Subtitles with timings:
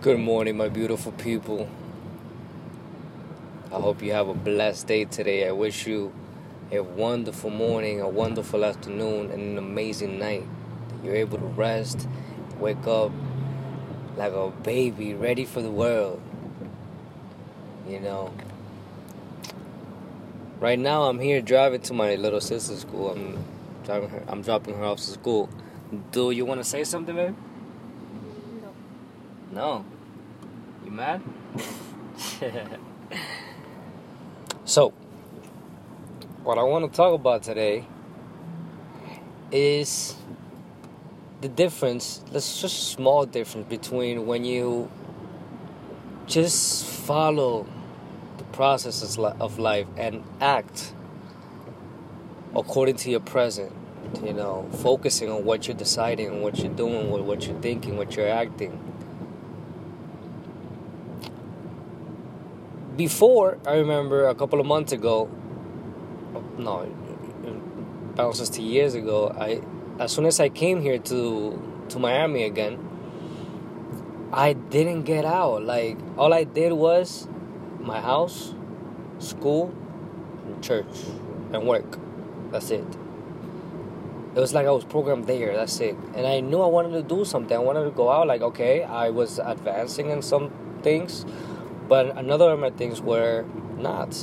[0.00, 1.68] Good morning, my beautiful people.
[3.72, 5.48] I hope you have a blessed day today.
[5.48, 6.12] I wish you
[6.70, 10.44] a wonderful morning, a wonderful afternoon, and an amazing night.
[11.02, 12.06] You're able to rest,
[12.60, 13.10] wake up
[14.16, 16.22] like a baby, ready for the world.
[17.88, 18.32] You know.
[20.60, 23.10] Right now, I'm here driving to my little sister's school.
[23.10, 23.44] I'm
[23.82, 24.22] driving her.
[24.28, 25.48] I'm dropping her off to school.
[26.12, 27.34] Do you want to say something, babe?
[29.52, 29.84] No.
[30.84, 31.22] You mad?
[34.64, 34.90] so,
[36.42, 37.86] what I want to talk about today
[39.50, 40.16] is
[41.40, 44.90] the difference, There's just a small difference between when you
[46.26, 47.66] just follow
[48.36, 50.92] the processes of life and act
[52.54, 53.72] according to your present,
[54.22, 58.28] you know, focusing on what you're deciding, what you're doing, what you're thinking, what you're
[58.28, 58.87] acting
[62.98, 65.30] before I remember a couple of months ago,
[66.58, 69.32] no, it bounces to years ago.
[69.38, 69.62] I
[70.02, 72.76] as soon as I came here to to Miami again,
[74.32, 75.62] I didn't get out.
[75.62, 77.28] Like all I did was
[77.78, 78.52] my house,
[79.20, 79.72] school,
[80.46, 81.06] and church,
[81.52, 81.98] and work.
[82.50, 82.84] That's it.
[84.34, 85.54] It was like I was programmed there.
[85.54, 85.96] That's it.
[86.16, 87.56] And I knew I wanted to do something.
[87.56, 88.26] I wanted to go out.
[88.26, 90.50] Like okay, I was advancing in some
[90.82, 91.24] things
[91.88, 93.44] but another of my things were
[93.78, 94.14] not.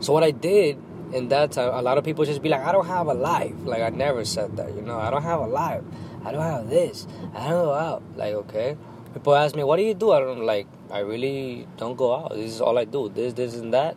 [0.00, 0.78] So what I did
[1.12, 3.54] in that time, a lot of people just be like, I don't have a life.
[3.64, 4.98] Like I never said that, you know.
[4.98, 5.82] I don't have a life.
[6.24, 7.06] I don't have this.
[7.34, 8.02] I don't go out.
[8.16, 8.76] Like okay.
[9.12, 10.12] People ask me, what do you do?
[10.12, 10.66] I don't like.
[10.90, 12.34] I really don't go out.
[12.34, 13.08] This is all I do.
[13.08, 13.96] This, this, and that.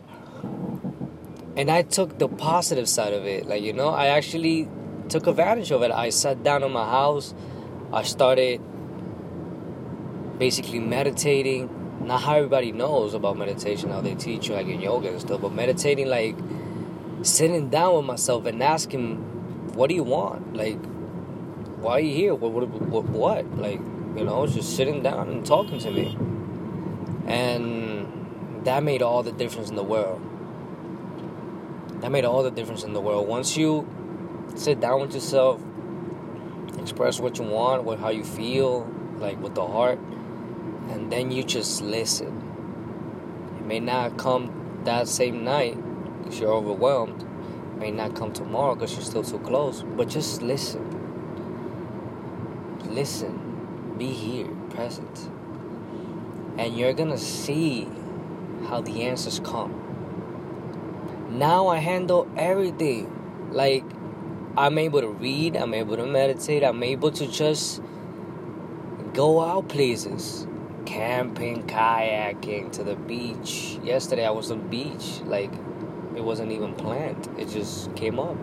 [1.56, 3.46] And I took the positive side of it.
[3.46, 4.68] Like you know, I actually
[5.08, 5.90] took advantage of it.
[5.90, 7.34] I sat down in my house.
[7.92, 8.60] I started
[10.38, 11.68] basically meditating
[12.06, 15.40] not how everybody knows about meditation, how they teach you like in yoga and stuff,
[15.40, 16.36] but meditating like
[17.22, 19.16] sitting down with myself and asking,
[19.74, 20.54] what do you want?
[20.54, 20.78] Like,
[21.76, 22.34] why are you here?
[22.34, 23.58] What, what, what, what?
[23.58, 23.80] Like,
[24.16, 26.16] you know, just sitting down and talking to me.
[27.26, 30.20] And that made all the difference in the world.
[32.00, 33.28] That made all the difference in the world.
[33.28, 33.88] Once you
[34.56, 35.60] sit down with yourself,
[36.78, 39.98] express what you want, what how you feel, like with the heart,
[40.92, 42.28] and then you just listen.
[43.56, 45.76] It may not come that same night
[46.18, 47.22] because you're overwhelmed.
[47.22, 50.84] It may not come tomorrow because you're still too close, but just listen.
[52.84, 53.38] Listen.
[53.96, 55.30] Be here, present.
[56.58, 57.88] And you're gonna see
[58.68, 59.78] how the answers come.
[61.30, 63.10] Now I handle everything.
[63.50, 63.84] Like,
[64.58, 67.80] I'm able to read, I'm able to meditate, I'm able to just
[69.14, 70.46] go out places
[70.84, 73.78] camping, kayaking, to the beach.
[73.82, 75.20] Yesterday I was on the beach.
[75.24, 75.52] Like,
[76.14, 78.36] it wasn't even planned, it just came up.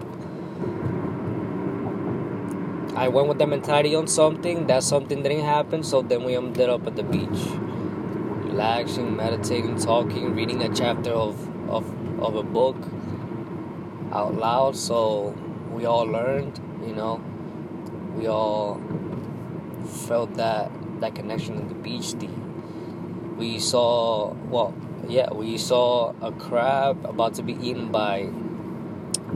[2.95, 6.69] I went with the mentality on something, that something didn't happen, so then we ended
[6.69, 7.41] up at the beach.
[8.49, 11.37] Relaxing, meditating, talking, reading a chapter of,
[11.69, 11.85] of,
[12.19, 12.75] of a book
[14.11, 15.35] out loud, so
[15.71, 17.21] we all learned, you know.
[18.15, 18.81] We all
[20.09, 20.71] felt that
[21.01, 22.13] that connection in the beach.
[22.13, 22.27] The,
[23.37, 24.73] we saw, well,
[25.07, 28.29] yeah, we saw a crab about to be eaten by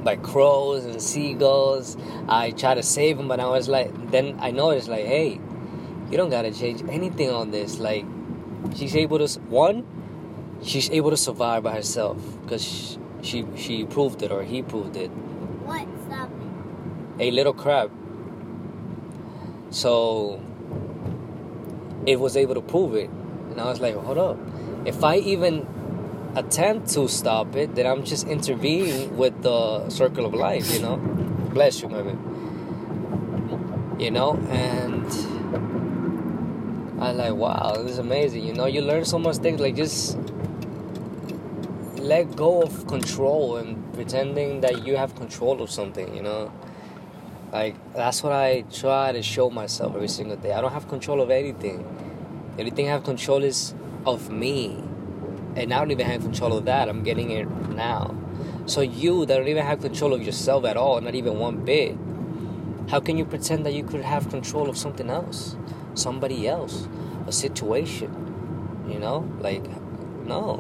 [0.03, 1.95] by crows and seagulls.
[2.27, 5.39] I tried to save him, but I was like, then I noticed, like, hey,
[6.09, 7.79] you don't gotta change anything on this.
[7.79, 8.05] Like,
[8.75, 9.85] she's able to one,
[10.63, 14.97] she's able to survive by herself because she, she she proved it or he proved
[14.97, 15.09] it.
[15.69, 15.87] What?
[16.07, 16.29] Stop
[17.19, 17.27] it.
[17.27, 17.91] A little crab.
[19.69, 20.41] So
[22.05, 23.09] it was able to prove it.
[23.09, 24.37] And I was like, hold up.
[24.85, 25.67] If I even
[26.35, 30.97] attempt to stop it, then I'm just intervening with the circle of life, you know?
[30.97, 32.17] Bless you, baby.
[34.03, 34.35] You know?
[34.49, 35.05] And
[37.01, 38.45] I like, wow, this is amazing.
[38.45, 39.61] You know, you learn so much things.
[39.61, 40.17] Like, just
[41.97, 46.51] let go of control and pretending that you have control of something, you know?
[47.53, 50.53] Like that's what I try to show myself every single day.
[50.53, 51.85] I don't have control of anything.
[52.55, 53.75] The only thing I have control is
[54.07, 54.83] of me.
[55.55, 56.89] And I don't even have control of that.
[56.89, 58.15] I'm getting it now.
[58.65, 61.95] So you that don't even have control of yourself at all, not even one bit,
[62.89, 65.55] how can you pretend that you could have control of something else?
[65.93, 66.87] Somebody else?
[67.27, 68.85] A situation?
[68.89, 69.31] You know?
[69.41, 69.63] Like
[70.25, 70.57] no.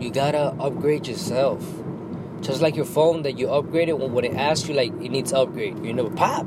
[0.00, 1.62] You gotta upgrade yourself
[2.44, 5.84] just like your phone that you upgraded when it asks you like it needs upgrade,
[5.84, 6.46] you never pop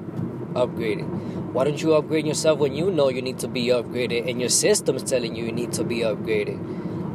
[0.56, 1.04] upgrade it.
[1.04, 4.50] Why don't you upgrade yourself when you know you need to be upgraded and your
[4.50, 6.60] system's telling you you need to be upgraded?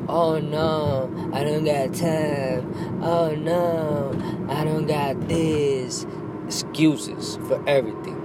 [0.09, 3.03] Oh no, I don't got time.
[3.05, 6.05] Oh no, I don't got this.
[6.47, 8.19] Excuses for everything.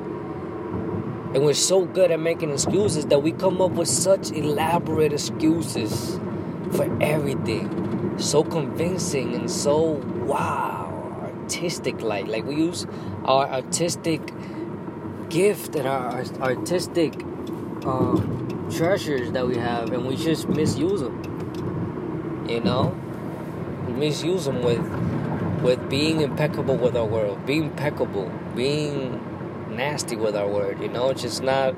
[1.35, 6.19] And we're so good at making excuses that we come up with such elaborate excuses
[6.71, 7.96] for everything.
[8.17, 12.27] So convincing and so wow, artistic like.
[12.27, 12.85] Like we use
[13.25, 14.21] our artistic
[15.29, 17.13] gift and our artistic
[17.85, 22.45] um, treasures that we have and we just misuse them.
[22.49, 22.97] You know?
[23.87, 24.85] We misuse them with
[25.61, 29.19] with being impeccable with our world, being impeccable, being
[29.75, 31.75] nasty with our word, you know, just not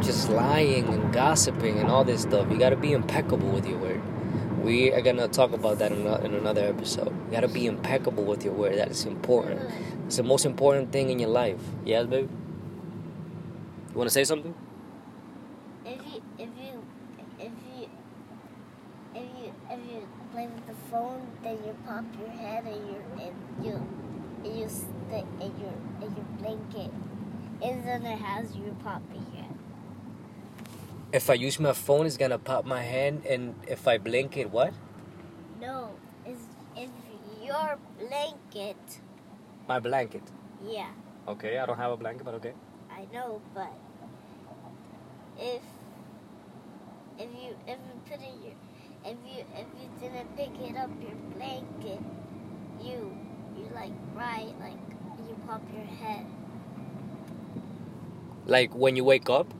[0.00, 2.50] just lying and gossiping and all this stuff.
[2.50, 4.02] You gotta be impeccable with your word.
[4.64, 7.12] We are gonna talk about that in another episode.
[7.26, 8.78] You gotta be impeccable with your word.
[8.78, 9.60] That is important.
[10.06, 11.60] It's the most important thing in your life.
[11.84, 12.30] Yes, baby.
[13.92, 14.54] You wanna say something?
[15.84, 16.82] If you if you
[17.38, 17.88] if you
[19.14, 23.02] if you if you play with the phone, then you pop your head and you
[23.20, 23.34] and
[23.66, 23.76] you
[24.44, 26.90] and you stick and you and you blanket
[27.60, 28.56] in the house.
[28.56, 29.53] You pop your head.
[31.14, 34.50] If I use my phone, it's gonna pop my hand, and if I blink it,
[34.50, 34.74] what?
[35.60, 35.90] No,
[36.26, 36.42] it's,
[36.76, 36.90] it's
[37.40, 38.82] your blanket.
[39.68, 40.24] My blanket?
[40.66, 40.90] Yeah.
[41.28, 42.52] Okay, I don't have a blanket, but okay.
[42.90, 43.72] I know, but
[45.38, 45.62] if
[47.16, 48.58] if you if you put it your
[49.04, 52.02] if you if you didn't pick it up your blanket,
[52.82, 53.16] you
[53.56, 54.82] you like right like
[55.28, 56.26] you pop your head.
[58.46, 59.54] Like when you wake up?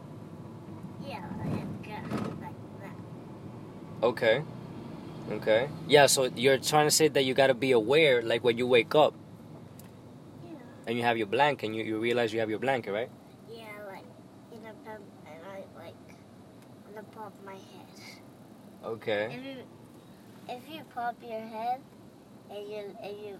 [4.05, 4.43] Okay.
[5.33, 5.69] Okay.
[5.89, 8.95] Yeah, so you're trying to say that you gotta be aware, like when you wake
[8.95, 9.15] up.
[10.45, 10.59] Yeah.
[10.87, 13.09] And you have your blanket, and you, you realize you have your blanket, right?
[13.49, 14.05] Yeah, like
[14.53, 15.97] in a bed, and I like
[16.87, 17.89] on the top of my head.
[18.85, 19.33] Okay.
[19.33, 19.57] If you
[20.53, 21.81] if you pop your head,
[22.51, 23.39] and you if you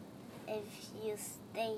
[0.49, 0.65] if
[1.05, 1.77] you stay,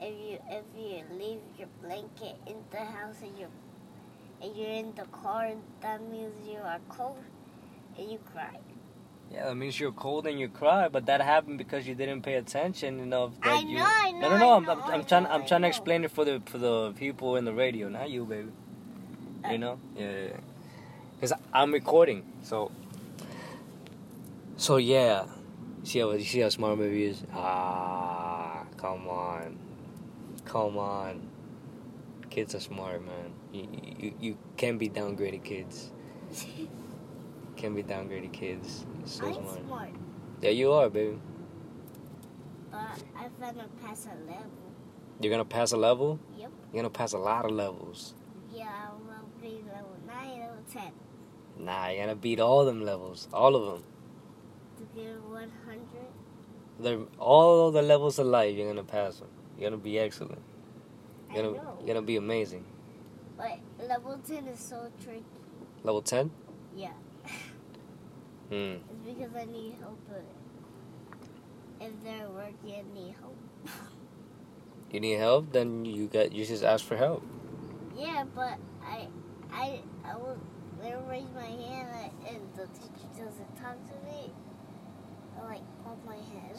[0.00, 3.48] if you if you leave your blanket in the house and you
[4.42, 7.18] and you're in the car, that means you are cold
[7.98, 8.58] and you cry.
[9.30, 12.34] Yeah, that means you're cold and you cry, but that happened because you didn't pay
[12.34, 13.32] attention enough.
[13.42, 13.78] That I you...
[13.78, 14.20] know, I know.
[14.20, 14.56] No, no, no.
[14.56, 15.26] I'm, know, I'm, I'm trying.
[15.26, 18.24] I'm trying to explain it for the for the people in the radio, not you,
[18.24, 18.50] baby.
[19.44, 19.78] Uh, You know?
[19.96, 20.36] Yeah, yeah.
[21.14, 22.72] Because I'm recording, so.
[24.56, 25.26] So yeah,
[25.84, 27.22] see how you see how smart baby is.
[27.32, 29.58] Ah, come on,
[30.44, 31.29] come on.
[32.30, 33.32] Kids are smart, man.
[33.52, 33.66] You
[33.98, 35.90] you you can't be downgraded, kids.
[37.56, 38.86] Can't be downgraded, kids.
[39.04, 39.58] So I'm smart.
[39.66, 39.90] smart,
[40.40, 41.18] Yeah, you are, baby.
[42.70, 44.50] but I'm gonna pass a level.
[45.20, 46.18] You're gonna pass a level.
[46.38, 46.50] Yep.
[46.72, 48.14] You're gonna pass a lot of levels.
[48.54, 50.92] Yeah, I will be level 9, level 10.
[51.58, 53.84] Nah, you're gonna beat all them levels, all of them.
[54.78, 55.50] To get 100.
[56.78, 58.56] They're all the levels of life.
[58.56, 59.28] You're gonna pass them.
[59.58, 60.40] You're gonna be excellent.
[61.34, 62.64] Gonna, gonna be amazing.
[63.36, 65.24] But level 10 is so tricky.
[65.82, 66.30] Level ten.
[66.76, 66.92] Yeah.
[68.50, 68.54] Hmm.
[68.90, 69.98] It's because I need help.
[70.08, 70.24] But
[71.80, 73.36] if they're working, I need help.
[74.90, 75.52] You need help?
[75.52, 77.22] Then you get You just ask for help.
[77.96, 79.06] yeah, but I,
[79.52, 80.36] I, I will.
[80.82, 84.32] They raise my hand and the teacher doesn't talk to me.
[85.38, 86.56] I like pop my head,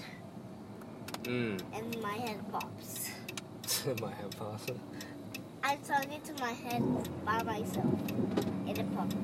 [1.26, 1.58] Hmm.
[1.76, 3.10] and my head pops.
[4.02, 4.66] My head pops.
[5.64, 6.84] I'm talking to my head
[7.26, 7.86] by myself,
[8.68, 9.16] it pops.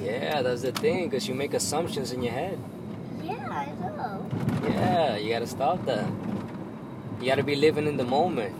[0.00, 1.10] Yeah, that's the thing.
[1.10, 2.58] Cause you make assumptions in your head.
[3.22, 4.26] Yeah, I know.
[4.68, 6.08] Yeah, you gotta stop that.
[7.20, 8.54] You gotta be living in the moment,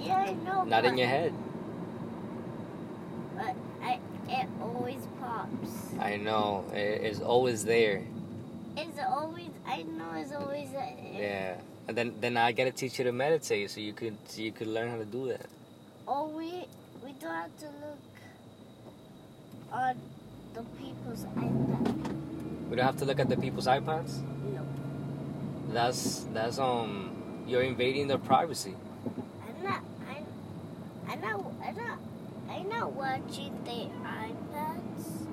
[0.00, 0.64] Yeah, I know.
[0.64, 1.32] not in your head.
[3.36, 3.98] But I,
[4.28, 5.94] it always pops.
[6.00, 6.64] I know.
[6.72, 8.02] It- It's always there.
[8.76, 9.50] It's always.
[9.66, 10.68] I know it's always.
[10.74, 11.56] uh, Yeah.
[11.86, 14.68] And then then I gotta teach you to meditate so you could so you could
[14.68, 15.46] learn how to do that.
[16.08, 16.64] Oh, we
[17.04, 17.98] we don't have to look
[19.72, 19.96] on
[20.54, 22.14] the people's iPad.
[22.70, 24.22] We don't have to look at the people's iPads.
[24.52, 24.66] No,
[25.72, 28.74] That's that's um you're invading their privacy.
[29.46, 29.82] I'm not.
[30.08, 30.24] I'm.
[31.08, 31.52] I'm not.
[31.62, 31.98] I'm not.
[32.48, 35.26] I'm not watching their iPads.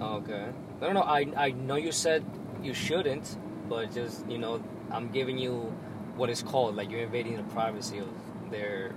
[0.00, 0.46] Okay.
[0.80, 1.02] No, no, no.
[1.02, 2.24] I I know you said
[2.62, 3.36] you shouldn't,
[3.68, 5.72] but just you know, I'm giving you
[6.20, 6.76] what it's called.
[6.76, 8.08] Like you're invading the privacy of
[8.50, 8.94] their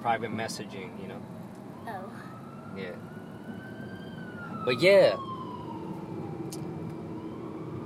[0.00, 0.90] private messaging.
[1.00, 1.22] You know.
[1.86, 2.10] Oh,
[2.76, 2.94] Yeah.
[4.64, 5.16] But yeah.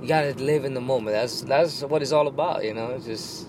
[0.01, 1.15] You gotta live in the moment.
[1.15, 2.91] That's that's what it's all about, you know.
[2.91, 3.47] It's just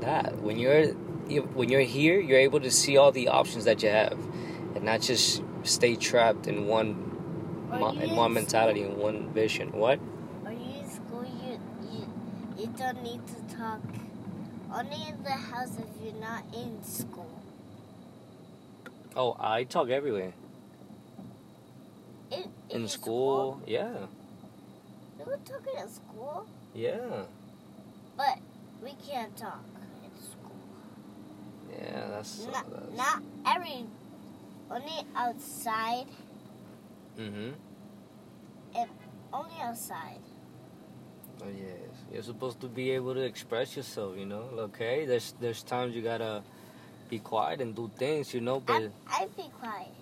[0.00, 0.94] that when you're
[1.28, 4.18] you, when you're here, you're able to see all the options that you have,
[4.74, 6.96] and not just stay trapped in one
[7.68, 9.72] mo- in in one mentality and one vision.
[9.72, 9.98] What?
[10.46, 11.26] Are you in school?
[11.44, 11.60] You,
[11.92, 12.06] you,
[12.56, 13.80] you don't need to talk.
[14.72, 17.30] Only in the house if you're not in school.
[19.16, 20.32] Oh, I talk everywhere.
[22.30, 24.06] In, In your school, yeah,
[25.18, 27.24] We were talking at school, yeah,
[28.16, 28.38] but
[28.84, 29.64] we can't talk
[30.04, 30.52] in school.
[31.72, 32.06] yeah.
[32.10, 32.46] That's.
[32.46, 33.86] Not, that's not every.
[34.70, 36.06] Only outside.
[37.18, 37.52] mm-hmm.
[39.32, 40.20] Only outside.
[41.42, 44.16] Oh yes, you're supposed to be able to express yourself.
[44.18, 45.06] You know, okay.
[45.06, 46.42] There's there's times you gotta
[47.08, 48.34] be quiet and do things.
[48.34, 49.94] You know, but I, I be quiet,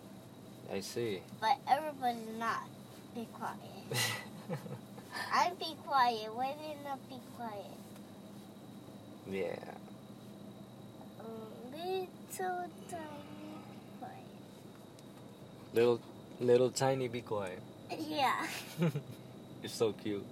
[0.72, 1.20] I see.
[1.40, 2.64] but everybody not
[3.14, 3.60] be quiet.
[5.32, 6.34] I be quiet.
[6.34, 7.76] Why do you not be quiet?
[9.28, 9.56] yeah.
[11.20, 13.56] Um, little tiny
[13.98, 14.26] quiet.
[15.74, 16.00] Little
[16.40, 17.60] little tiny, be quiet.
[17.90, 18.46] Yeah.
[18.80, 20.24] You're so cute.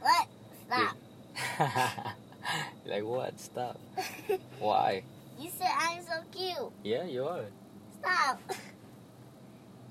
[0.00, 0.26] What?
[0.72, 0.96] Stop.
[2.86, 3.38] like what?
[3.38, 3.78] Stop.
[4.58, 5.02] Why?
[5.38, 6.72] you said I'm so cute.
[6.82, 7.44] Yeah, you are.
[8.00, 8.40] Stop.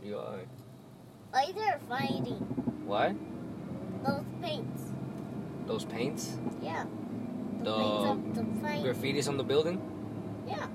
[0.03, 0.39] You are.
[1.29, 2.41] Why they're fighting?
[2.87, 3.13] What?
[4.03, 4.81] Those paints.
[5.67, 6.37] Those paints?
[6.63, 6.85] Yeah.
[7.61, 8.43] The, The the.
[8.81, 9.79] Graffiti's on the building?
[10.47, 10.65] Yeah.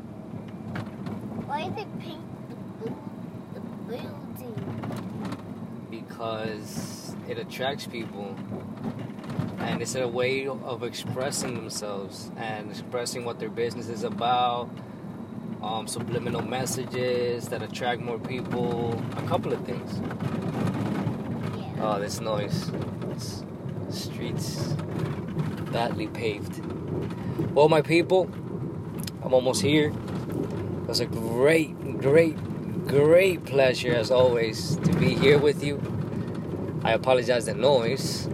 [1.51, 2.23] Why they paint
[2.79, 2.91] the,
[3.55, 4.55] the building?
[5.91, 8.37] Because it attracts people.
[9.67, 14.71] And it's a way of expressing themselves and expressing what their business is about.
[15.61, 19.03] Um, subliminal messages that attract more people.
[19.17, 20.01] A couple of things.
[21.59, 21.83] Yeah.
[21.83, 22.71] Oh, this noise.
[23.09, 23.43] This
[23.89, 24.75] streets
[25.73, 26.65] badly paved.
[27.53, 28.31] Well, my people,
[29.25, 29.89] I'm almost here.
[29.89, 32.37] It was a great, great,
[32.87, 35.83] great pleasure as always to be here with you.
[36.85, 38.29] I apologize the noise,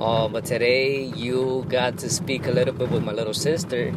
[0.00, 3.94] uh, but today you got to speak a little bit with my little sister.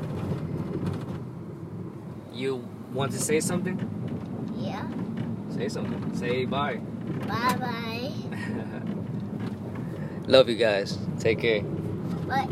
[2.33, 3.77] You want to say something?
[4.57, 4.85] yeah.
[5.49, 6.15] Say something.
[6.15, 6.75] Say bye.
[7.27, 8.11] Bye bye.
[10.27, 10.97] Love you guys.
[11.19, 11.61] Take care.
[12.27, 12.49] But